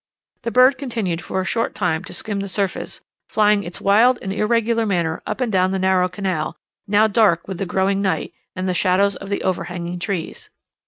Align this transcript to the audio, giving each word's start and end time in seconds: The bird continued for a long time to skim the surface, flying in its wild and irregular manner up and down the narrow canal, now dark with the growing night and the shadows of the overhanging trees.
The 0.41 0.49
bird 0.49 0.79
continued 0.79 1.21
for 1.21 1.41
a 1.43 1.47
long 1.55 1.73
time 1.73 2.03
to 2.05 2.13
skim 2.15 2.39
the 2.39 2.47
surface, 2.47 3.01
flying 3.29 3.61
in 3.61 3.67
its 3.67 3.79
wild 3.79 4.17
and 4.23 4.33
irregular 4.33 4.83
manner 4.83 5.21
up 5.27 5.41
and 5.41 5.51
down 5.51 5.69
the 5.69 5.77
narrow 5.77 6.09
canal, 6.09 6.55
now 6.87 7.05
dark 7.05 7.47
with 7.47 7.59
the 7.59 7.67
growing 7.67 8.01
night 8.01 8.33
and 8.55 8.67
the 8.67 8.73
shadows 8.73 9.15
of 9.17 9.29
the 9.29 9.43
overhanging 9.43 9.99
trees. 9.99 10.49